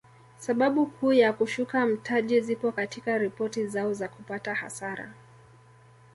[0.37, 5.13] Sababu kuu ya kushuka mtaji zipo katika ripoti zao za kupata hasara